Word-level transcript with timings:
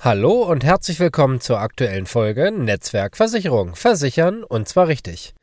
Hallo 0.00 0.44
und 0.44 0.62
herzlich 0.62 1.00
willkommen 1.00 1.40
zur 1.40 1.58
aktuellen 1.58 2.06
Folge 2.06 2.52
Netzwerkversicherung. 2.52 3.74
Versichern 3.74 4.44
und 4.44 4.68
zwar 4.68 4.86
richtig. 4.86 5.34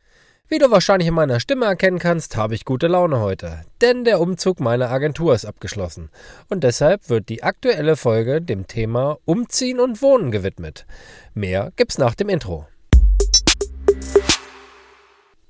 Wie 0.48 0.60
du 0.60 0.72
wahrscheinlich 0.72 1.10
in 1.10 1.14
meiner 1.14 1.42
Stimme 1.42 1.66
erkennen 1.66 2.00
kannst, 2.00 2.38
habe 2.38 2.56
ich 2.56 2.64
gute 2.64 2.88
Laune 2.88 3.20
heute, 3.20 3.66
denn 3.82 4.06
der 4.06 4.22
Umzug 4.22 4.62
meiner 4.62 4.90
Agentur 4.90 5.36
ist 5.36 5.44
abgeschlossen 5.44 6.10
und 6.48 6.64
deshalb 6.64 7.10
wird 7.10 7.28
die 7.28 7.44
aktuelle 7.44 7.98
Folge 7.98 8.42
dem 8.42 8.66
Thema 8.66 9.18
Umziehen 9.26 9.82
und 9.82 10.02
Wohnen 10.02 10.32
gewidmet. 10.32 10.86
Mehr 11.34 11.74
gibt's 11.76 11.98
nach 11.98 12.16
dem 12.16 12.30
Intro. 12.30 12.66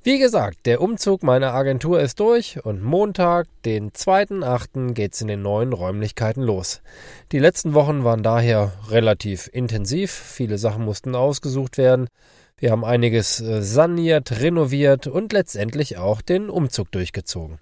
Wie 0.05 0.19
gesagt, 0.19 0.67
der 0.67 0.81
Umzug 0.81 1.23
meiner 1.23 1.55
Agentur 1.55 1.99
ist 1.99 2.19
durch 2.19 2.63
und 2.63 2.83
Montag, 2.83 3.47
den 3.65 3.89
2.8., 3.89 4.93
geht's 4.93 5.19
in 5.19 5.27
den 5.27 5.41
neuen 5.41 5.73
Räumlichkeiten 5.73 6.43
los. 6.43 6.81
Die 7.31 7.39
letzten 7.39 7.73
Wochen 7.73 8.03
waren 8.03 8.21
daher 8.21 8.71
relativ 8.91 9.49
intensiv, 9.51 10.11
viele 10.11 10.59
Sachen 10.59 10.85
mussten 10.85 11.15
ausgesucht 11.15 11.79
werden. 11.79 12.07
Wir 12.57 12.71
haben 12.71 12.85
einiges 12.85 13.41
äh, 13.41 13.61
saniert, 13.61 14.39
renoviert 14.39 15.07
und 15.07 15.33
letztendlich 15.33 15.97
auch 15.97 16.21
den 16.21 16.49
Umzug 16.49 16.89
durchgezogen. 16.89 17.59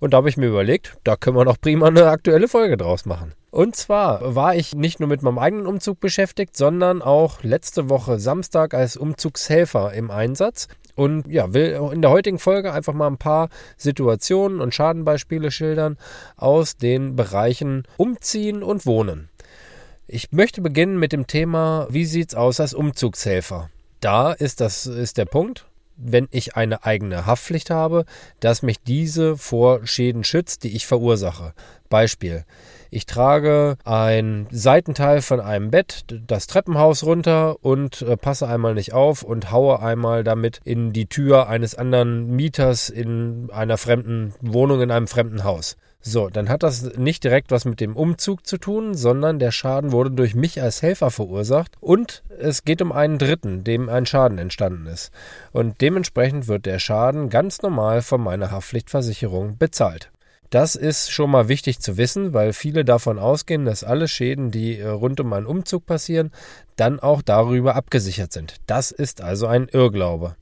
Und 0.00 0.12
da 0.12 0.18
habe 0.18 0.28
ich 0.28 0.36
mir 0.36 0.48
überlegt, 0.48 0.98
da 1.02 1.16
können 1.16 1.38
wir 1.38 1.46
noch 1.46 1.58
prima 1.58 1.86
eine 1.86 2.08
aktuelle 2.08 2.46
Folge 2.46 2.76
draus 2.76 3.06
machen. 3.06 3.32
Und 3.50 3.74
zwar 3.74 4.34
war 4.34 4.54
ich 4.54 4.74
nicht 4.74 5.00
nur 5.00 5.08
mit 5.08 5.22
meinem 5.22 5.38
eigenen 5.38 5.66
Umzug 5.66 5.98
beschäftigt, 5.98 6.58
sondern 6.58 7.00
auch 7.00 7.42
letzte 7.42 7.88
Woche 7.88 8.18
Samstag 8.18 8.74
als 8.74 8.98
Umzugshelfer 8.98 9.94
im 9.94 10.10
Einsatz. 10.10 10.68
Und 10.94 11.26
ja, 11.26 11.54
will 11.54 11.80
in 11.94 12.02
der 12.02 12.10
heutigen 12.10 12.38
Folge 12.38 12.70
einfach 12.74 12.92
mal 12.92 13.06
ein 13.06 13.16
paar 13.16 13.48
Situationen 13.78 14.60
und 14.60 14.74
Schadenbeispiele 14.74 15.50
schildern 15.50 15.96
aus 16.36 16.76
den 16.76 17.16
Bereichen 17.16 17.84
Umziehen 17.96 18.62
und 18.62 18.84
Wohnen. 18.84 19.30
Ich 20.06 20.32
möchte 20.32 20.60
beginnen 20.60 20.98
mit 20.98 21.12
dem 21.12 21.26
Thema, 21.26 21.86
wie 21.88 22.04
sieht's 22.04 22.34
aus 22.34 22.60
als 22.60 22.74
Umzugshelfer? 22.74 23.70
Da 24.04 24.32
ist 24.32 24.60
das 24.60 24.84
ist 24.84 25.16
der 25.16 25.24
Punkt, 25.24 25.64
wenn 25.96 26.28
ich 26.30 26.56
eine 26.56 26.84
eigene 26.84 27.24
Haftpflicht 27.24 27.70
habe, 27.70 28.04
dass 28.38 28.60
mich 28.60 28.82
diese 28.82 29.38
vor 29.38 29.86
Schäden 29.86 30.24
schützt, 30.24 30.62
die 30.62 30.76
ich 30.76 30.86
verursache. 30.86 31.54
Beispiel. 31.88 32.44
Ich 32.90 33.06
trage 33.06 33.78
ein 33.82 34.46
Seitenteil 34.50 35.22
von 35.22 35.40
einem 35.40 35.70
Bett, 35.70 36.04
das 36.26 36.46
Treppenhaus 36.48 37.02
runter 37.04 37.64
und 37.64 38.02
äh, 38.02 38.18
passe 38.18 38.46
einmal 38.46 38.74
nicht 38.74 38.92
auf 38.92 39.22
und 39.22 39.50
haue 39.50 39.80
einmal 39.80 40.22
damit 40.22 40.60
in 40.64 40.92
die 40.92 41.06
Tür 41.06 41.48
eines 41.48 41.74
anderen 41.74 42.26
Mieters 42.26 42.90
in 42.90 43.48
einer 43.52 43.78
fremden 43.78 44.34
Wohnung, 44.42 44.82
in 44.82 44.90
einem 44.90 45.06
fremden 45.06 45.44
Haus. 45.44 45.78
So, 46.06 46.28
dann 46.28 46.50
hat 46.50 46.62
das 46.62 46.98
nicht 46.98 47.24
direkt 47.24 47.50
was 47.50 47.64
mit 47.64 47.80
dem 47.80 47.96
Umzug 47.96 48.46
zu 48.46 48.58
tun, 48.58 48.94
sondern 48.94 49.38
der 49.38 49.50
Schaden 49.50 49.90
wurde 49.90 50.10
durch 50.10 50.34
mich 50.34 50.60
als 50.60 50.82
Helfer 50.82 51.10
verursacht 51.10 51.78
und 51.80 52.22
es 52.38 52.64
geht 52.64 52.82
um 52.82 52.92
einen 52.92 53.16
Dritten, 53.18 53.64
dem 53.64 53.88
ein 53.88 54.04
Schaden 54.04 54.36
entstanden 54.36 54.86
ist. 54.86 55.12
Und 55.52 55.80
dementsprechend 55.80 56.46
wird 56.46 56.66
der 56.66 56.78
Schaden 56.78 57.30
ganz 57.30 57.62
normal 57.62 58.02
von 58.02 58.20
meiner 58.20 58.50
Haftpflichtversicherung 58.50 59.56
bezahlt. 59.56 60.10
Das 60.50 60.76
ist 60.76 61.10
schon 61.10 61.30
mal 61.30 61.48
wichtig 61.48 61.80
zu 61.80 61.96
wissen, 61.96 62.34
weil 62.34 62.52
viele 62.52 62.84
davon 62.84 63.18
ausgehen, 63.18 63.64
dass 63.64 63.82
alle 63.82 64.06
Schäden, 64.06 64.50
die 64.50 64.78
äh, 64.78 64.86
rund 64.86 65.20
um 65.20 65.32
einen 65.32 65.46
Umzug 65.46 65.86
passieren, 65.86 66.32
dann 66.76 67.00
auch 67.00 67.22
darüber 67.22 67.76
abgesichert 67.76 68.30
sind. 68.30 68.56
Das 68.66 68.90
ist 68.90 69.22
also 69.22 69.46
ein 69.46 69.68
Irrglaube. 69.72 70.36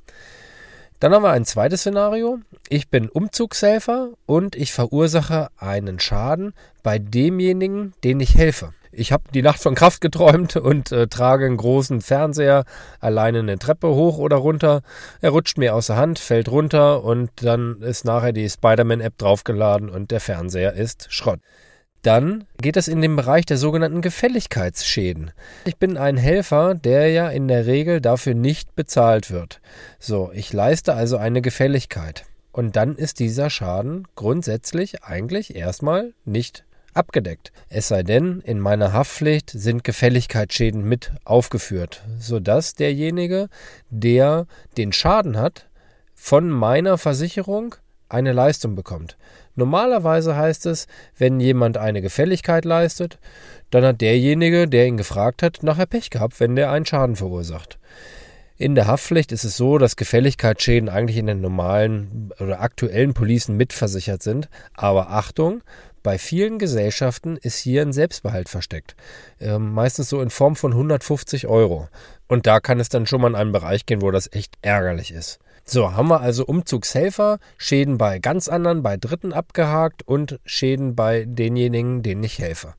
Dann 1.02 1.12
haben 1.14 1.24
wir 1.24 1.32
ein 1.32 1.44
zweites 1.44 1.80
Szenario. 1.80 2.38
Ich 2.68 2.88
bin 2.88 3.08
Umzugshelfer 3.08 4.10
und 4.24 4.54
ich 4.54 4.72
verursache 4.72 5.48
einen 5.56 5.98
Schaden 5.98 6.54
bei 6.84 7.00
demjenigen, 7.00 7.92
den 8.04 8.20
ich 8.20 8.36
helfe. 8.36 8.72
Ich 8.92 9.10
habe 9.10 9.24
die 9.34 9.42
Nacht 9.42 9.60
von 9.60 9.74
Kraft 9.74 10.00
geträumt 10.00 10.54
und 10.54 10.92
äh, 10.92 11.08
trage 11.08 11.46
einen 11.46 11.56
großen 11.56 12.02
Fernseher 12.02 12.64
alleine 13.00 13.40
eine 13.40 13.58
Treppe 13.58 13.88
hoch 13.88 14.18
oder 14.18 14.36
runter. 14.36 14.82
Er 15.20 15.30
rutscht 15.30 15.58
mir 15.58 15.74
aus 15.74 15.88
der 15.88 15.96
Hand, 15.96 16.20
fällt 16.20 16.48
runter 16.48 17.02
und 17.02 17.30
dann 17.42 17.82
ist 17.82 18.04
nachher 18.04 18.32
die 18.32 18.48
Spider-Man-App 18.48 19.18
draufgeladen 19.18 19.90
und 19.90 20.12
der 20.12 20.20
Fernseher 20.20 20.74
ist 20.74 21.08
Schrott. 21.10 21.40
Dann 22.02 22.44
geht 22.60 22.76
es 22.76 22.88
in 22.88 23.00
den 23.00 23.14
Bereich 23.14 23.46
der 23.46 23.56
sogenannten 23.56 24.02
Gefälligkeitsschäden. 24.02 25.30
Ich 25.64 25.76
bin 25.76 25.96
ein 25.96 26.16
Helfer, 26.16 26.74
der 26.74 27.10
ja 27.10 27.28
in 27.28 27.46
der 27.46 27.66
Regel 27.66 28.00
dafür 28.00 28.34
nicht 28.34 28.74
bezahlt 28.74 29.30
wird. 29.30 29.60
So, 30.00 30.30
ich 30.34 30.52
leiste 30.52 30.94
also 30.94 31.16
eine 31.16 31.42
Gefälligkeit. 31.42 32.24
Und 32.50 32.74
dann 32.76 32.96
ist 32.96 33.20
dieser 33.20 33.50
Schaden 33.50 34.06
grundsätzlich 34.16 35.04
eigentlich 35.04 35.54
erstmal 35.54 36.12
nicht 36.24 36.64
abgedeckt. 36.92 37.52
Es 37.68 37.88
sei 37.88 38.02
denn, 38.02 38.40
in 38.40 38.58
meiner 38.58 38.92
Haftpflicht 38.92 39.50
sind 39.50 39.84
Gefälligkeitsschäden 39.84 40.82
mit 40.82 41.12
aufgeführt, 41.24 42.02
sodass 42.18 42.74
derjenige, 42.74 43.48
der 43.90 44.46
den 44.76 44.92
Schaden 44.92 45.38
hat, 45.38 45.68
von 46.14 46.50
meiner 46.50 46.98
Versicherung 46.98 47.76
eine 48.12 48.32
Leistung 48.32 48.74
bekommt. 48.74 49.16
Normalerweise 49.54 50.36
heißt 50.36 50.66
es, 50.66 50.86
wenn 51.16 51.40
jemand 51.40 51.76
eine 51.76 52.00
Gefälligkeit 52.00 52.64
leistet, 52.64 53.18
dann 53.70 53.84
hat 53.84 54.00
derjenige, 54.00 54.68
der 54.68 54.86
ihn 54.86 54.96
gefragt 54.96 55.42
hat, 55.42 55.62
nachher 55.62 55.86
Pech 55.86 56.10
gehabt, 56.10 56.40
wenn 56.40 56.56
der 56.56 56.70
einen 56.70 56.86
Schaden 56.86 57.16
verursacht. 57.16 57.78
In 58.56 58.74
der 58.74 58.86
Haftpflicht 58.86 59.32
ist 59.32 59.44
es 59.44 59.56
so, 59.56 59.78
dass 59.78 59.96
Gefälligkeitsschäden 59.96 60.88
eigentlich 60.88 61.16
in 61.16 61.26
den 61.26 61.40
normalen 61.40 62.30
oder 62.38 62.60
aktuellen 62.60 63.12
Policen 63.12 63.56
mitversichert 63.56 64.22
sind. 64.22 64.48
Aber 64.74 65.10
Achtung, 65.10 65.62
bei 66.02 66.18
vielen 66.18 66.58
Gesellschaften 66.58 67.36
ist 67.36 67.58
hier 67.58 67.82
ein 67.82 67.92
Selbstbehalt 67.92 68.48
versteckt. 68.48 68.94
Äh, 69.40 69.58
meistens 69.58 70.08
so 70.08 70.20
in 70.20 70.30
Form 70.30 70.54
von 70.54 70.72
150 70.72 71.46
Euro. 71.46 71.88
Und 72.28 72.46
da 72.46 72.60
kann 72.60 72.78
es 72.78 72.88
dann 72.88 73.06
schon 73.06 73.20
mal 73.20 73.28
in 73.28 73.34
einen 73.34 73.52
Bereich 73.52 73.86
gehen, 73.86 74.02
wo 74.02 74.10
das 74.10 74.32
echt 74.32 74.54
ärgerlich 74.62 75.12
ist. 75.12 75.40
So, 75.64 75.92
haben 75.92 76.08
wir 76.08 76.20
also 76.20 76.44
Umzugshelfer, 76.44 77.38
Schäden 77.56 77.96
bei 77.96 78.18
ganz 78.18 78.48
anderen, 78.48 78.82
bei 78.82 78.96
Dritten 78.96 79.32
abgehakt 79.32 80.06
und 80.06 80.40
Schäden 80.44 80.96
bei 80.96 81.24
denjenigen, 81.24 82.02
denen 82.02 82.24
ich 82.24 82.38
helfe. 82.38 82.74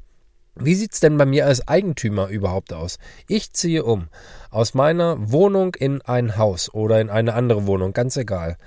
Wie 0.56 0.76
sieht's 0.76 1.00
denn 1.00 1.18
bei 1.18 1.26
mir 1.26 1.48
als 1.48 1.68
Eigentümer 1.68 2.28
überhaupt 2.28 2.74
aus? 2.74 3.00
Ich 3.28 3.54
ziehe 3.54 3.84
um 3.84 4.10
aus 4.52 4.76
meiner 4.76 5.32
Wohnung 5.32 5.74
in 5.76 6.02
ein 6.02 6.38
Haus 6.38 6.72
oder 6.72 7.02
in 7.02 7.10
eine 7.10 7.34
andere 7.34 7.66
Wohnung, 7.66 7.94
ganz 7.94 8.18
egal. 8.18 8.58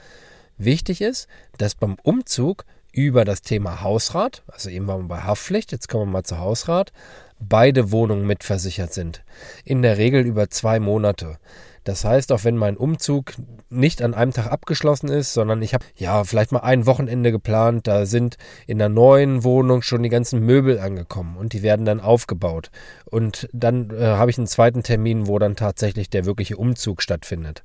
Wichtig 0.58 1.00
ist, 1.00 1.28
dass 1.58 1.74
beim 1.74 1.96
Umzug 2.02 2.64
über 2.92 3.24
das 3.24 3.42
Thema 3.42 3.82
Hausrat, 3.82 4.42
also 4.48 4.70
eben 4.70 4.86
waren 4.88 5.02
wir 5.02 5.08
bei 5.08 5.20
Haftpflicht, 5.20 5.70
jetzt 5.70 5.88
kommen 5.88 6.06
wir 6.06 6.12
mal 6.12 6.22
zu 6.24 6.38
Hausrat, 6.38 6.92
beide 7.38 7.92
Wohnungen 7.92 8.26
mitversichert 8.26 8.92
sind. 8.92 9.22
In 9.64 9.82
der 9.82 9.98
Regel 9.98 10.24
über 10.24 10.48
zwei 10.48 10.80
Monate. 10.80 11.38
Das 11.86 12.04
heißt, 12.04 12.32
auch 12.32 12.42
wenn 12.42 12.56
mein 12.56 12.76
Umzug 12.76 13.34
nicht 13.70 14.02
an 14.02 14.12
einem 14.12 14.32
Tag 14.32 14.50
abgeschlossen 14.50 15.08
ist, 15.08 15.32
sondern 15.32 15.62
ich 15.62 15.72
habe 15.72 15.86
ja 15.94 16.24
vielleicht 16.24 16.50
mal 16.50 16.60
ein 16.60 16.84
Wochenende 16.84 17.30
geplant, 17.30 17.86
da 17.86 18.06
sind 18.06 18.38
in 18.66 18.78
der 18.78 18.88
neuen 18.88 19.44
Wohnung 19.44 19.82
schon 19.82 20.02
die 20.02 20.08
ganzen 20.08 20.40
Möbel 20.40 20.80
angekommen 20.80 21.36
und 21.36 21.52
die 21.52 21.62
werden 21.62 21.86
dann 21.86 22.00
aufgebaut. 22.00 22.72
Und 23.04 23.48
dann 23.52 23.90
äh, 23.90 24.02
habe 24.02 24.32
ich 24.32 24.36
einen 24.36 24.48
zweiten 24.48 24.82
Termin, 24.82 25.28
wo 25.28 25.38
dann 25.38 25.54
tatsächlich 25.54 26.10
der 26.10 26.24
wirkliche 26.24 26.56
Umzug 26.56 27.02
stattfindet. 27.02 27.62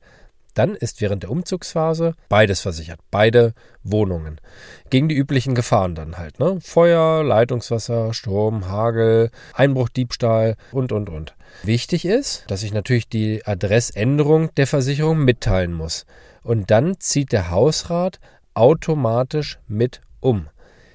Dann 0.54 0.76
ist 0.76 1.00
während 1.00 1.24
der 1.24 1.32
Umzugsphase 1.32 2.14
beides 2.28 2.60
versichert, 2.60 3.00
beide 3.10 3.54
Wohnungen. 3.84 4.42
Gegen 4.90 5.08
die 5.08 5.16
üblichen 5.16 5.56
Gefahren 5.56 5.96
dann 5.96 6.18
halt, 6.18 6.40
ne? 6.40 6.60
Feuer, 6.62 7.24
Leitungswasser, 7.24 8.14
Sturm, 8.14 8.68
Hagel, 8.68 9.32
Einbruch, 9.54 9.90
Diebstahl 9.90 10.56
und, 10.72 10.92
und, 10.92 11.10
und. 11.10 11.36
Wichtig 11.64 12.06
ist, 12.06 12.44
dass 12.48 12.64
ich 12.64 12.74
natürlich 12.74 13.08
die 13.08 13.46
Adressänderung 13.46 14.54
der 14.56 14.68
Versicherung 14.68 15.20
mitteilen 15.20 15.74
muss. 15.74 16.06
Und 16.44 16.72
dann 16.72 17.00
zieht 17.00 17.32
der 17.32 17.52
Hausrat 17.52 18.20
automatisch 18.54 19.60
mit 19.68 20.02
um. 20.20 20.48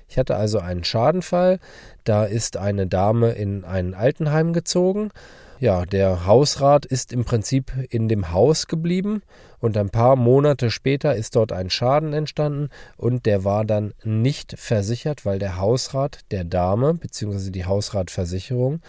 Ich 0.09 0.19
hatte 0.19 0.37
also 0.37 0.59
einen 0.59 0.85
Schadenfall, 0.85 1.59
da 2.05 2.25
ist 2.25 2.57
eine 2.57 2.87
Dame 2.87 3.33
in 3.33 3.65
ein 3.65 3.95
Altenheim 3.95 4.53
gezogen 4.53 5.11
ja, 5.59 5.87
der 5.87 6.27
Hausrat 6.27 6.85
ist 6.87 7.13
im 7.13 7.25
Prinzip 7.25 7.73
in 7.91 8.09
dem 8.09 8.33
Haus 8.33 8.67
geblieben 8.67 9.23
und 9.59 9.77
ein 9.77 9.91
paar 9.91 10.17
Monate 10.17 10.71
später 10.71 11.15
ist 11.15 11.37
dort 11.37 11.53
ein 11.53 11.71
Schaden 11.71 12.13
entstanden 12.13 12.69
und 12.97 13.27
der 13.27 13.45
war 13.45 13.65
dann 13.65 13.95
nicht 14.05 14.59
versichert, 14.59 15.25
weil 15.25 15.39
der 15.39 15.57
Hausrat 15.57 16.21
der 16.31 16.45
Dame 16.45 16.95
bzw. 16.95 17.51
die 17.51 17.65
Hausratversicherung 17.65 18.81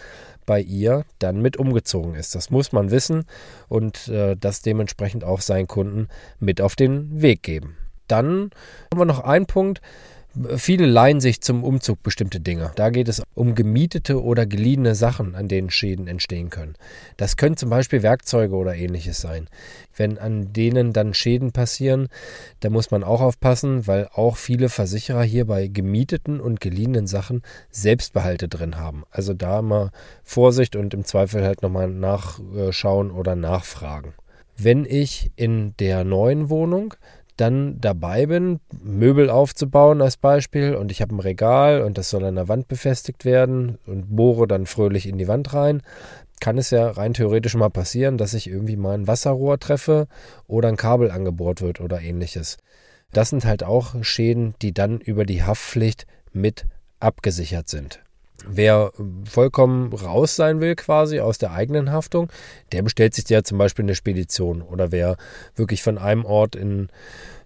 bei 0.46 0.60
ihr 0.60 1.04
dann 1.18 1.40
mit 1.40 1.56
umgezogen 1.56 2.14
ist. 2.14 2.34
Das 2.34 2.50
muss 2.50 2.72
man 2.72 2.90
wissen 2.90 3.24
und 3.68 4.08
äh, 4.08 4.36
das 4.36 4.62
dementsprechend 4.62 5.24
auch 5.24 5.40
seinen 5.40 5.68
Kunden 5.68 6.08
mit 6.38 6.60
auf 6.60 6.76
den 6.76 7.22
Weg 7.22 7.42
geben. 7.42 7.76
Dann 8.08 8.50
haben 8.90 8.98
wir 8.98 9.04
noch 9.04 9.20
einen 9.20 9.46
Punkt, 9.46 9.80
Viele 10.56 10.86
leihen 10.86 11.20
sich 11.20 11.40
zum 11.40 11.64
Umzug 11.64 12.02
bestimmte 12.02 12.38
Dinge. 12.38 12.70
Da 12.76 12.90
geht 12.90 13.08
es 13.08 13.22
um 13.34 13.54
gemietete 13.54 14.22
oder 14.22 14.46
geliehene 14.46 14.94
Sachen, 14.94 15.34
an 15.34 15.48
denen 15.48 15.70
Schäden 15.70 16.06
entstehen 16.06 16.50
können. 16.50 16.74
Das 17.16 17.36
können 17.36 17.56
zum 17.56 17.70
Beispiel 17.70 18.02
Werkzeuge 18.02 18.54
oder 18.54 18.76
ähnliches 18.76 19.20
sein. 19.20 19.48
Wenn 19.96 20.18
an 20.18 20.52
denen 20.52 20.92
dann 20.92 21.14
Schäden 21.14 21.52
passieren, 21.52 22.08
da 22.60 22.70
muss 22.70 22.90
man 22.90 23.04
auch 23.04 23.20
aufpassen, 23.20 23.86
weil 23.86 24.08
auch 24.12 24.36
viele 24.36 24.68
Versicherer 24.68 25.24
hier 25.24 25.46
bei 25.46 25.66
gemieteten 25.66 26.40
und 26.40 26.60
geliehenen 26.60 27.06
Sachen 27.06 27.42
Selbstbehalte 27.70 28.48
drin 28.48 28.76
haben. 28.76 29.04
Also 29.10 29.34
da 29.34 29.62
mal 29.62 29.90
Vorsicht 30.22 30.76
und 30.76 30.94
im 30.94 31.04
Zweifel 31.04 31.42
halt 31.42 31.62
nochmal 31.62 31.88
nachschauen 31.88 33.10
oder 33.10 33.34
nachfragen. 33.34 34.14
Wenn 34.60 34.84
ich 34.84 35.30
in 35.36 35.76
der 35.78 36.02
neuen 36.02 36.50
Wohnung 36.50 36.94
dann 37.40 37.80
dabei 37.80 38.26
bin, 38.26 38.60
Möbel 38.82 39.30
aufzubauen 39.30 40.02
als 40.02 40.16
Beispiel 40.16 40.74
und 40.74 40.90
ich 40.90 41.00
habe 41.00 41.14
ein 41.14 41.20
Regal 41.20 41.82
und 41.82 41.96
das 41.96 42.10
soll 42.10 42.24
an 42.24 42.34
der 42.34 42.48
Wand 42.48 42.68
befestigt 42.68 43.24
werden 43.24 43.78
und 43.86 44.14
bohre 44.14 44.46
dann 44.46 44.66
fröhlich 44.66 45.06
in 45.06 45.18
die 45.18 45.28
Wand 45.28 45.54
rein, 45.54 45.82
kann 46.40 46.58
es 46.58 46.70
ja 46.70 46.90
rein 46.90 47.14
theoretisch 47.14 47.54
mal 47.54 47.70
passieren, 47.70 48.18
dass 48.18 48.34
ich 48.34 48.48
irgendwie 48.48 48.76
mal 48.76 48.94
ein 48.94 49.06
Wasserrohr 49.06 49.58
treffe 49.58 50.06
oder 50.46 50.68
ein 50.68 50.76
Kabel 50.76 51.10
angebohrt 51.10 51.62
wird 51.62 51.80
oder 51.80 52.00
ähnliches. 52.00 52.58
Das 53.12 53.30
sind 53.30 53.44
halt 53.44 53.64
auch 53.64 53.94
Schäden, 54.02 54.54
die 54.60 54.72
dann 54.72 55.00
über 55.00 55.24
die 55.24 55.42
Haftpflicht 55.42 56.06
mit 56.32 56.66
abgesichert 57.00 57.68
sind. 57.68 58.00
Wer 58.46 58.92
vollkommen 59.28 59.92
raus 59.92 60.36
sein 60.36 60.60
will, 60.60 60.76
quasi 60.76 61.18
aus 61.18 61.38
der 61.38 61.52
eigenen 61.52 61.90
Haftung, 61.90 62.30
der 62.72 62.82
bestellt 62.82 63.14
sich 63.14 63.28
ja 63.28 63.42
zum 63.42 63.58
Beispiel 63.58 63.84
eine 63.84 63.96
Spedition. 63.96 64.62
Oder 64.62 64.92
wer 64.92 65.16
wirklich 65.56 65.82
von 65.82 65.98
einem 65.98 66.24
Ort 66.24 66.54
in, 66.54 66.88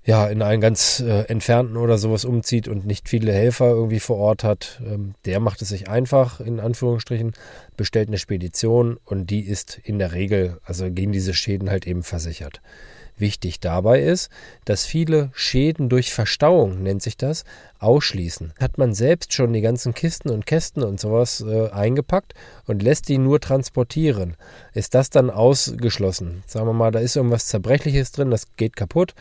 ja, 0.05 0.27
in 0.27 0.43
einen 0.43 0.61
ganz 0.61 1.01
äh, 1.01 1.23
entfernten 1.29 1.79
oder 1.79 1.97
sowas 1.97 2.27
umzieht 2.27 2.69
und 2.69 2.85
nicht 2.85 3.09
viele 3.09 3.33
Helfer 3.33 3.71
irgendwie 3.71 4.01
vor 4.01 4.19
Ort 4.19 4.45
hat, 4.45 4.83
ähm, 4.85 5.15
der 5.25 5.41
macht 5.41 5.63
es 5.63 5.71
sich 5.71 5.89
einfach, 5.89 6.41
in 6.41 6.61
Anführungsstrichen, 6.61 7.33
bestellt 7.77 8.09
eine 8.09 8.19
Spedition 8.19 8.99
und 9.05 9.31
die 9.31 9.41
ist 9.41 9.81
in 9.83 9.99
der 9.99 10.13
Regel, 10.13 10.59
also 10.65 10.91
gegen 10.91 11.13
diese 11.13 11.33
Schäden 11.33 11.71
halt 11.71 11.87
eben 11.87 12.03
versichert. 12.03 12.61
Wichtig 13.19 13.61
dabei 13.61 14.01
ist, 14.01 14.31
dass 14.65 14.85
viele 14.85 15.31
Schäden 15.35 15.89
durch 15.89 16.13
Verstauung, 16.13 16.83
nennt 16.83 17.03
sich 17.03 17.17
das, 17.17 17.45
ausschließen. 17.79 18.53
Hat 18.59 18.79
man 18.79 18.95
selbst 18.95 19.33
schon 19.33 19.53
die 19.53 19.61
ganzen 19.61 19.93
Kisten 19.93 20.31
und 20.31 20.47
Kästen 20.47 20.83
und 20.83 20.99
sowas 20.99 21.41
äh, 21.41 21.69
eingepackt 21.71 22.35
und 22.67 22.83
lässt 22.83 23.09
die 23.09 23.19
nur 23.19 23.41
transportieren, 23.41 24.37
ist 24.73 24.95
das 24.95 25.11
dann 25.11 25.31
ausgeschlossen. 25.31 26.43
Sagen 26.47 26.67
wir 26.67 26.73
mal, 26.73 26.91
da 26.91 27.01
ist 27.01 27.17
irgendwas 27.17 27.49
Zerbrechliches 27.49 28.13
drin, 28.13 28.31
das 28.31 28.57
geht 28.57 28.77
kaputt, 28.77 29.15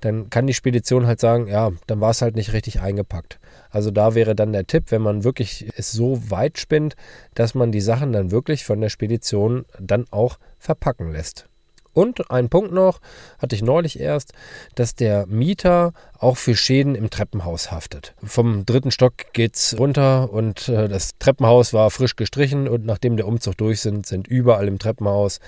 dann 0.00 0.28
kann 0.30 0.46
die 0.46 0.54
Spedition 0.54 1.06
halt 1.06 1.20
sagen, 1.20 1.46
ja, 1.46 1.70
dann 1.86 2.00
war 2.00 2.10
es 2.10 2.22
halt 2.22 2.34
nicht 2.34 2.52
richtig 2.52 2.80
eingepackt. 2.80 3.38
Also 3.70 3.90
da 3.90 4.14
wäre 4.14 4.34
dann 4.34 4.52
der 4.52 4.66
Tipp, 4.66 4.90
wenn 4.90 5.02
man 5.02 5.24
wirklich 5.24 5.66
es 5.76 5.92
so 5.92 6.30
weit 6.30 6.58
spinnt, 6.58 6.96
dass 7.34 7.54
man 7.54 7.72
die 7.72 7.80
Sachen 7.80 8.12
dann 8.12 8.30
wirklich 8.30 8.64
von 8.64 8.80
der 8.80 8.88
Spedition 8.88 9.66
dann 9.78 10.06
auch 10.10 10.38
verpacken 10.58 11.12
lässt. 11.12 11.48
Und 11.96 12.30
ein 12.30 12.50
Punkt 12.50 12.72
noch, 12.72 13.00
hatte 13.38 13.56
ich 13.56 13.62
neulich 13.62 13.98
erst, 13.98 14.34
dass 14.74 14.94
der 14.94 15.26
Mieter 15.28 15.94
auch 16.18 16.36
für 16.36 16.54
Schäden 16.54 16.94
im 16.94 17.08
Treppenhaus 17.08 17.72
haftet. 17.72 18.14
Vom 18.22 18.66
dritten 18.66 18.90
Stock 18.90 19.14
geht's 19.32 19.74
runter 19.78 20.30
und 20.30 20.68
äh, 20.68 20.90
das 20.90 21.16
Treppenhaus 21.18 21.72
war 21.72 21.90
frisch 21.90 22.14
gestrichen 22.14 22.68
und 22.68 22.84
nachdem 22.84 23.16
der 23.16 23.26
Umzug 23.26 23.56
durch 23.56 23.80
sind, 23.80 24.04
sind 24.04 24.28
überall 24.28 24.68
im 24.68 24.78
Treppenhaus 24.78 25.40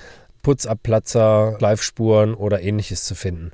Putzabplatzer, 0.42 1.56
Schleifspuren 1.58 2.34
oder 2.34 2.60
ähnliches 2.60 3.04
zu 3.04 3.14
finden. 3.14 3.52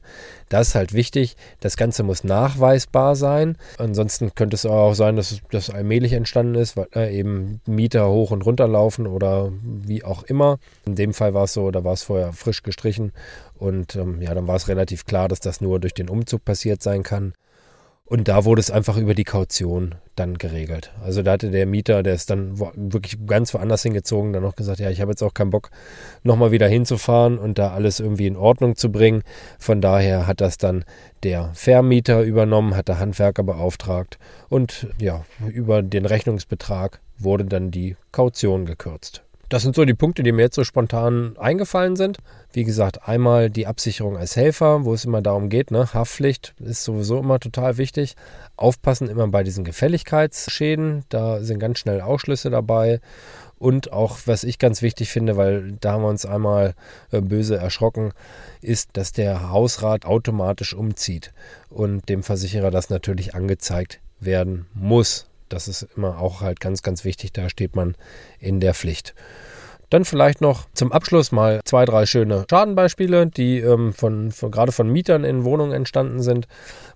Das 0.48 0.68
ist 0.68 0.74
halt 0.74 0.92
wichtig. 0.92 1.36
Das 1.60 1.76
Ganze 1.76 2.02
muss 2.02 2.24
nachweisbar 2.24 3.16
sein. 3.16 3.56
Ansonsten 3.78 4.34
könnte 4.34 4.54
es 4.54 4.66
auch 4.66 4.94
sein, 4.94 5.16
dass 5.16 5.40
das 5.50 5.70
allmählich 5.70 6.12
entstanden 6.12 6.54
ist, 6.54 6.76
weil 6.76 6.88
äh, 6.94 7.18
eben 7.18 7.60
Mieter 7.66 8.08
hoch 8.08 8.30
und 8.30 8.42
runter 8.42 8.68
laufen 8.68 9.06
oder 9.06 9.52
wie 9.62 10.04
auch 10.04 10.22
immer. 10.22 10.58
In 10.86 10.94
dem 10.94 11.14
Fall 11.14 11.34
war 11.34 11.44
es 11.44 11.54
so, 11.54 11.70
da 11.70 11.84
war 11.84 11.94
es 11.94 12.02
vorher 12.02 12.32
frisch 12.32 12.62
gestrichen 12.62 13.12
und 13.58 13.96
ähm, 13.96 14.20
ja, 14.20 14.34
dann 14.34 14.46
war 14.46 14.56
es 14.56 14.68
relativ 14.68 15.06
klar, 15.06 15.28
dass 15.28 15.40
das 15.40 15.60
nur 15.60 15.80
durch 15.80 15.94
den 15.94 16.08
Umzug 16.08 16.44
passiert 16.44 16.82
sein 16.82 17.02
kann. 17.02 17.34
Und 18.06 18.28
da 18.28 18.44
wurde 18.44 18.60
es 18.60 18.70
einfach 18.70 18.98
über 18.98 19.14
die 19.14 19.24
Kaution 19.24 19.94
dann 20.14 20.36
geregelt. 20.36 20.92
Also 21.02 21.22
da 21.22 21.32
hatte 21.32 21.50
der 21.50 21.64
Mieter, 21.64 22.02
der 22.02 22.12
ist 22.12 22.28
dann 22.28 22.58
wirklich 22.58 23.26
ganz 23.26 23.54
woanders 23.54 23.82
hingezogen, 23.82 24.34
dann 24.34 24.42
noch 24.42 24.56
gesagt, 24.56 24.78
ja, 24.78 24.90
ich 24.90 25.00
habe 25.00 25.12
jetzt 25.12 25.22
auch 25.22 25.32
keinen 25.32 25.48
Bock, 25.48 25.70
nochmal 26.22 26.52
wieder 26.52 26.68
hinzufahren 26.68 27.38
und 27.38 27.58
da 27.58 27.72
alles 27.72 28.00
irgendwie 28.00 28.26
in 28.26 28.36
Ordnung 28.36 28.76
zu 28.76 28.92
bringen. 28.92 29.22
Von 29.58 29.80
daher 29.80 30.26
hat 30.26 30.42
das 30.42 30.58
dann 30.58 30.84
der 31.22 31.50
Vermieter 31.54 32.22
übernommen, 32.22 32.76
hat 32.76 32.88
der 32.88 32.98
Handwerker 32.98 33.42
beauftragt 33.42 34.18
und 34.50 34.86
ja, 35.00 35.24
über 35.48 35.82
den 35.82 36.04
Rechnungsbetrag 36.04 37.00
wurde 37.18 37.46
dann 37.46 37.70
die 37.70 37.96
Kaution 38.12 38.66
gekürzt. 38.66 39.23
Das 39.54 39.62
sind 39.62 39.76
so 39.76 39.84
die 39.84 39.94
Punkte, 39.94 40.24
die 40.24 40.32
mir 40.32 40.42
jetzt 40.42 40.56
so 40.56 40.64
spontan 40.64 41.36
eingefallen 41.38 41.94
sind. 41.94 42.18
Wie 42.52 42.64
gesagt, 42.64 43.06
einmal 43.06 43.50
die 43.50 43.68
Absicherung 43.68 44.16
als 44.16 44.34
Helfer, 44.34 44.84
wo 44.84 44.92
es 44.94 45.04
immer 45.04 45.22
darum 45.22 45.48
geht, 45.48 45.70
ne? 45.70 45.94
Haftpflicht 45.94 46.56
ist 46.58 46.82
sowieso 46.82 47.20
immer 47.20 47.38
total 47.38 47.78
wichtig. 47.78 48.16
Aufpassen 48.56 49.08
immer 49.08 49.28
bei 49.28 49.44
diesen 49.44 49.62
Gefälligkeitsschäden, 49.62 51.04
da 51.08 51.40
sind 51.40 51.60
ganz 51.60 51.78
schnell 51.78 52.00
Ausschlüsse 52.00 52.50
dabei. 52.50 53.00
Und 53.56 53.92
auch, 53.92 54.18
was 54.24 54.42
ich 54.42 54.58
ganz 54.58 54.82
wichtig 54.82 55.10
finde, 55.10 55.36
weil 55.36 55.74
da 55.80 55.92
haben 55.92 56.02
wir 56.02 56.08
uns 56.08 56.26
einmal 56.26 56.74
äh, 57.12 57.20
böse 57.20 57.56
erschrocken, 57.56 58.10
ist, 58.60 58.90
dass 58.94 59.12
der 59.12 59.50
Hausrat 59.50 60.04
automatisch 60.04 60.74
umzieht 60.74 61.32
und 61.70 62.08
dem 62.08 62.24
Versicherer 62.24 62.72
das 62.72 62.90
natürlich 62.90 63.36
angezeigt 63.36 64.00
werden 64.18 64.66
muss. 64.74 65.28
Das 65.48 65.68
ist 65.68 65.86
immer 65.96 66.18
auch 66.18 66.40
halt 66.40 66.60
ganz, 66.60 66.82
ganz 66.82 67.04
wichtig. 67.04 67.32
Da 67.32 67.48
steht 67.48 67.76
man 67.76 67.94
in 68.38 68.60
der 68.60 68.74
Pflicht. 68.74 69.14
Dann 69.90 70.04
vielleicht 70.04 70.40
noch 70.40 70.66
zum 70.74 70.92
Abschluss 70.92 71.30
mal 71.30 71.60
zwei, 71.64 71.84
drei 71.84 72.06
schöne 72.06 72.46
Schadenbeispiele, 72.50 73.26
die 73.28 73.60
ähm, 73.60 73.92
von, 73.92 74.32
von, 74.32 74.50
gerade 74.50 74.72
von 74.72 74.90
Mietern 74.90 75.24
in 75.24 75.44
Wohnungen 75.44 75.72
entstanden 75.72 76.22
sind, 76.22 76.48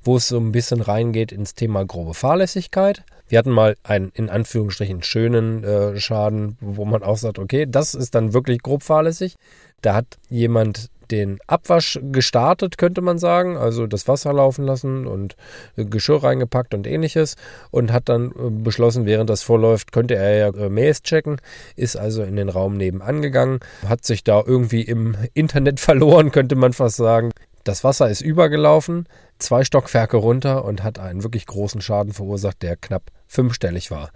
wo 0.02 0.16
es 0.16 0.28
so 0.28 0.38
ein 0.38 0.52
bisschen 0.52 0.80
reingeht 0.80 1.30
ins 1.30 1.54
Thema 1.54 1.84
grobe 1.84 2.14
Fahrlässigkeit. 2.14 3.04
Wir 3.28 3.38
hatten 3.38 3.50
mal 3.52 3.76
einen 3.84 4.10
in 4.14 4.30
Anführungsstrichen 4.30 5.02
schönen 5.02 5.62
äh, 5.62 6.00
Schaden, 6.00 6.56
wo 6.60 6.84
man 6.86 7.02
auch 7.02 7.18
sagt, 7.18 7.38
okay, 7.38 7.66
das 7.68 7.94
ist 7.94 8.14
dann 8.14 8.32
wirklich 8.32 8.62
grob 8.62 8.82
fahrlässig. 8.82 9.36
Da 9.82 9.94
hat 9.94 10.18
jemand 10.28 10.88
den 11.10 11.38
Abwasch 11.46 11.98
gestartet, 12.10 12.78
könnte 12.78 13.00
man 13.00 13.18
sagen. 13.18 13.56
Also 13.56 13.86
das 13.86 14.08
Wasser 14.08 14.32
laufen 14.32 14.64
lassen 14.64 15.06
und 15.06 15.36
Geschirr 15.76 16.22
reingepackt 16.22 16.74
und 16.74 16.86
ähnliches. 16.86 17.36
Und 17.70 17.92
hat 17.92 18.08
dann 18.08 18.30
äh, 18.30 18.50
beschlossen, 18.50 19.06
während 19.06 19.30
das 19.30 19.42
vorläuft, 19.42 19.92
könnte 19.92 20.14
er 20.14 20.36
ja 20.36 20.48
äh, 20.48 20.68
Mails 20.68 21.02
checken. 21.02 21.40
Ist 21.76 21.96
also 21.96 22.22
in 22.22 22.36
den 22.36 22.48
Raum 22.48 22.76
nebenan 22.76 23.22
gegangen. 23.22 23.60
Hat 23.86 24.04
sich 24.04 24.24
da 24.24 24.42
irgendwie 24.46 24.82
im 24.82 25.16
Internet 25.34 25.80
verloren, 25.80 26.30
könnte 26.30 26.56
man 26.56 26.72
fast 26.72 26.96
sagen. 26.96 27.30
Das 27.64 27.84
Wasser 27.84 28.08
ist 28.08 28.22
übergelaufen, 28.22 29.06
zwei 29.38 29.62
Stockwerke 29.62 30.16
runter 30.16 30.64
und 30.64 30.82
hat 30.82 30.98
einen 30.98 31.22
wirklich 31.22 31.44
großen 31.44 31.82
Schaden 31.82 32.14
verursacht, 32.14 32.62
der 32.62 32.76
knapp 32.76 33.10
fünfstellig 33.26 33.90
war. 33.90 34.10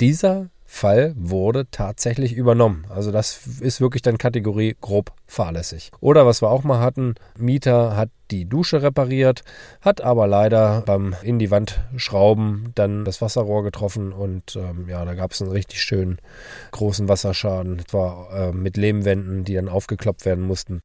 Dieser 0.00 0.50
Fall 0.74 1.12
wurde 1.16 1.66
tatsächlich 1.70 2.32
übernommen. 2.32 2.86
Also 2.88 3.12
das 3.12 3.46
ist 3.60 3.82
wirklich 3.82 4.00
dann 4.00 4.16
Kategorie 4.16 4.74
grob 4.80 5.12
fahrlässig. 5.26 5.90
Oder 6.00 6.26
was 6.26 6.40
wir 6.40 6.48
auch 6.48 6.64
mal 6.64 6.80
hatten, 6.80 7.14
Mieter 7.36 7.94
hat 7.94 8.08
die 8.30 8.46
Dusche 8.46 8.82
repariert, 8.82 9.44
hat 9.82 10.00
aber 10.00 10.26
leider 10.26 10.80
beim 10.80 11.14
in 11.22 11.38
die 11.38 11.50
Wand 11.50 11.82
schrauben 11.96 12.72
dann 12.74 13.04
das 13.04 13.20
Wasserrohr 13.20 13.62
getroffen 13.62 14.12
und 14.14 14.56
ähm, 14.56 14.88
ja, 14.88 15.04
da 15.04 15.12
gab 15.12 15.32
es 15.32 15.42
einen 15.42 15.52
richtig 15.52 15.82
schönen 15.82 16.18
großen 16.70 17.06
Wasserschaden. 17.06 17.80
Etwa 17.80 18.28
äh, 18.32 18.52
mit 18.52 18.78
Lehmwänden, 18.78 19.44
die 19.44 19.54
dann 19.54 19.68
aufgekloppt 19.68 20.24
werden 20.24 20.44
mussten. 20.44 20.80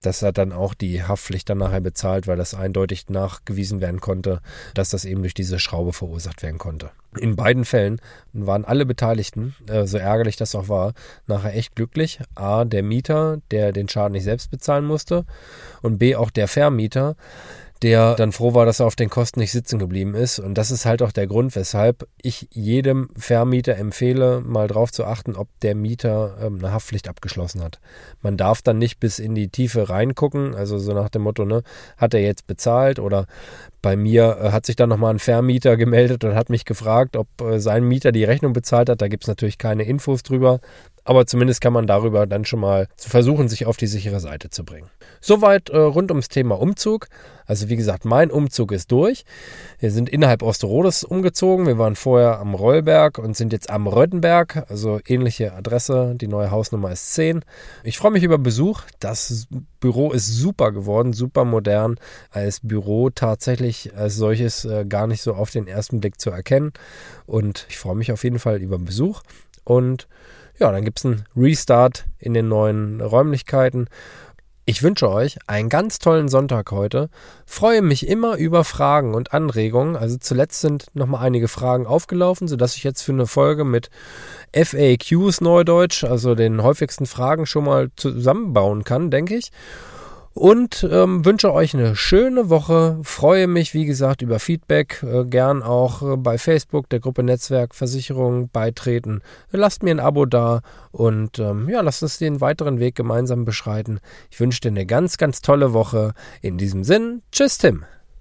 Das 0.00 0.22
hat 0.22 0.38
dann 0.38 0.52
auch 0.52 0.74
die 0.74 1.02
Haftpflicht 1.02 1.48
dann 1.50 1.58
nachher 1.58 1.80
bezahlt, 1.80 2.26
weil 2.26 2.36
das 2.36 2.54
eindeutig 2.54 3.08
nachgewiesen 3.08 3.80
werden 3.80 4.00
konnte, 4.00 4.40
dass 4.74 4.90
das 4.90 5.04
eben 5.04 5.22
durch 5.22 5.34
diese 5.34 5.58
Schraube 5.58 5.92
verursacht 5.92 6.42
werden 6.42 6.58
konnte. 6.58 6.90
In 7.18 7.34
beiden 7.34 7.64
Fällen 7.64 8.00
waren 8.32 8.64
alle 8.64 8.86
Beteiligten, 8.86 9.56
äh, 9.66 9.86
so 9.86 9.98
ärgerlich 9.98 10.36
das 10.36 10.54
auch 10.54 10.68
war, 10.68 10.92
nachher 11.26 11.56
echt 11.56 11.74
glücklich. 11.74 12.20
A, 12.34 12.64
der 12.64 12.82
Mieter, 12.82 13.40
der 13.50 13.72
den 13.72 13.88
Schaden 13.88 14.12
nicht 14.12 14.24
selbst 14.24 14.50
bezahlen 14.50 14.84
musste 14.84 15.24
und 15.82 15.98
B, 15.98 16.14
auch 16.14 16.30
der 16.30 16.46
Vermieter, 16.46 17.16
der 17.82 18.14
dann 18.14 18.32
froh 18.32 18.54
war, 18.54 18.66
dass 18.66 18.80
er 18.80 18.86
auf 18.86 18.96
den 18.96 19.10
Kosten 19.10 19.40
nicht 19.40 19.52
sitzen 19.52 19.78
geblieben 19.78 20.14
ist. 20.14 20.38
Und 20.38 20.54
das 20.54 20.70
ist 20.70 20.84
halt 20.84 21.02
auch 21.02 21.12
der 21.12 21.26
Grund, 21.26 21.54
weshalb 21.54 22.08
ich 22.20 22.48
jedem 22.50 23.10
Vermieter 23.16 23.76
empfehle, 23.76 24.40
mal 24.40 24.68
drauf 24.68 24.92
zu 24.92 25.04
achten, 25.04 25.36
ob 25.36 25.48
der 25.62 25.74
Mieter 25.74 26.36
ähm, 26.42 26.58
eine 26.58 26.72
Haftpflicht 26.72 27.08
abgeschlossen 27.08 27.62
hat. 27.62 27.80
Man 28.22 28.36
darf 28.36 28.62
dann 28.62 28.78
nicht 28.78 29.00
bis 29.00 29.18
in 29.18 29.34
die 29.34 29.48
Tiefe 29.48 29.88
reingucken, 29.88 30.54
also 30.54 30.78
so 30.78 30.92
nach 30.92 31.08
dem 31.08 31.22
Motto, 31.22 31.44
ne, 31.44 31.62
hat 31.96 32.14
er 32.14 32.20
jetzt 32.20 32.46
bezahlt 32.46 32.98
oder 32.98 33.26
bei 33.82 33.96
mir 33.96 34.38
äh, 34.40 34.50
hat 34.50 34.66
sich 34.66 34.76
dann 34.76 34.88
nochmal 34.88 35.14
ein 35.14 35.18
Vermieter 35.18 35.76
gemeldet 35.76 36.24
und 36.24 36.34
hat 36.34 36.50
mich 36.50 36.64
gefragt, 36.64 37.16
ob 37.16 37.28
äh, 37.40 37.60
sein 37.60 37.84
Mieter 37.84 38.12
die 38.12 38.24
Rechnung 38.24 38.52
bezahlt 38.52 38.88
hat. 38.88 39.00
Da 39.00 39.08
gibt 39.08 39.24
es 39.24 39.28
natürlich 39.28 39.58
keine 39.58 39.84
Infos 39.84 40.22
drüber. 40.22 40.60
aber 41.04 41.26
zumindest 41.26 41.60
kann 41.60 41.72
man 41.72 41.86
darüber 41.86 42.26
dann 42.26 42.44
schon 42.44 42.60
mal 42.60 42.86
versuchen, 42.96 43.48
sich 43.48 43.64
auf 43.64 43.76
die 43.76 43.86
sichere 43.86 44.20
Seite 44.20 44.50
zu 44.50 44.64
bringen. 44.64 44.90
Soweit 45.20 45.70
äh, 45.70 45.78
rund 45.78 46.10
ums 46.10 46.28
Thema 46.28 46.60
Umzug. 46.60 47.08
Also 47.48 47.70
wie 47.70 47.76
gesagt, 47.76 48.04
mein 48.04 48.30
Umzug 48.30 48.72
ist 48.72 48.92
durch. 48.92 49.24
Wir 49.78 49.90
sind 49.90 50.10
innerhalb 50.10 50.42
Osterodes 50.42 51.02
umgezogen. 51.02 51.66
Wir 51.66 51.78
waren 51.78 51.96
vorher 51.96 52.38
am 52.40 52.54
Rollberg 52.54 53.16
und 53.18 53.36
sind 53.36 53.54
jetzt 53.54 53.70
am 53.70 53.86
Röttenberg. 53.86 54.66
Also 54.68 55.00
ähnliche 55.06 55.54
Adresse. 55.54 56.14
Die 56.16 56.28
neue 56.28 56.50
Hausnummer 56.50 56.92
ist 56.92 57.14
10. 57.14 57.42
Ich 57.84 57.96
freue 57.96 58.12
mich 58.12 58.22
über 58.22 58.36
Besuch. 58.36 58.82
Das 59.00 59.48
Büro 59.80 60.12
ist 60.12 60.26
super 60.26 60.72
geworden, 60.72 61.14
super 61.14 61.46
modern. 61.46 61.96
Als 62.30 62.60
Büro 62.60 63.08
tatsächlich 63.08 63.96
als 63.96 64.16
solches 64.16 64.66
äh, 64.66 64.84
gar 64.84 65.06
nicht 65.06 65.22
so 65.22 65.32
auf 65.32 65.50
den 65.50 65.66
ersten 65.66 66.00
Blick 66.00 66.20
zu 66.20 66.30
erkennen. 66.30 66.74
Und 67.24 67.64
ich 67.70 67.78
freue 67.78 67.96
mich 67.96 68.12
auf 68.12 68.24
jeden 68.24 68.38
Fall 68.38 68.60
über 68.60 68.78
Besuch. 68.78 69.22
Und 69.64 70.06
ja, 70.58 70.70
dann 70.72 70.84
gibt 70.84 70.98
es 70.98 71.06
einen 71.06 71.24
Restart 71.36 72.04
in 72.18 72.34
den 72.34 72.48
neuen 72.48 73.00
Räumlichkeiten. 73.00 73.88
Ich 74.70 74.82
wünsche 74.82 75.08
euch 75.08 75.38
einen 75.46 75.70
ganz 75.70 75.98
tollen 75.98 76.28
Sonntag 76.28 76.72
heute. 76.72 77.08
Freue 77.46 77.80
mich 77.80 78.06
immer 78.06 78.36
über 78.36 78.64
Fragen 78.64 79.14
und 79.14 79.32
Anregungen. 79.32 79.96
Also 79.96 80.18
zuletzt 80.18 80.60
sind 80.60 80.88
nochmal 80.92 81.24
einige 81.24 81.48
Fragen 81.48 81.86
aufgelaufen, 81.86 82.48
sodass 82.48 82.76
ich 82.76 82.84
jetzt 82.84 83.00
für 83.00 83.12
eine 83.12 83.26
Folge 83.26 83.64
mit 83.64 83.88
FAQs 84.52 85.40
Neudeutsch, 85.40 86.04
also 86.04 86.34
den 86.34 86.62
häufigsten 86.62 87.06
Fragen, 87.06 87.46
schon 87.46 87.64
mal 87.64 87.88
zusammenbauen 87.96 88.84
kann, 88.84 89.10
denke 89.10 89.36
ich 89.36 89.52
und 90.38 90.86
ähm, 90.90 91.24
wünsche 91.24 91.52
euch 91.52 91.74
eine 91.74 91.96
schöne 91.96 92.48
Woche. 92.48 92.98
Freue 93.02 93.48
mich, 93.48 93.74
wie 93.74 93.84
gesagt, 93.84 94.22
über 94.22 94.38
Feedback. 94.38 95.02
Äh, 95.02 95.24
gern 95.24 95.62
auch 95.62 96.02
äh, 96.02 96.16
bei 96.16 96.38
Facebook 96.38 96.88
der 96.88 97.00
Gruppe 97.00 97.22
Netzwerk 97.24 97.74
Versicherung 97.74 98.48
beitreten. 98.48 99.20
Lasst 99.50 99.82
mir 99.82 99.90
ein 99.90 100.00
Abo 100.00 100.26
da 100.26 100.60
und 100.92 101.38
ähm, 101.38 101.68
ja, 101.68 101.80
lasst 101.80 102.02
uns 102.02 102.18
den 102.18 102.40
weiteren 102.40 102.78
Weg 102.78 102.94
gemeinsam 102.94 103.44
beschreiten. 103.44 103.98
Ich 104.30 104.38
wünsche 104.38 104.60
dir 104.60 104.68
eine 104.68 104.86
ganz, 104.86 105.18
ganz 105.18 105.42
tolle 105.42 105.72
Woche. 105.72 106.14
In 106.40 106.56
diesem 106.56 106.84
Sinn, 106.84 107.22
tschüss, 107.32 107.58
Tim. 107.58 107.84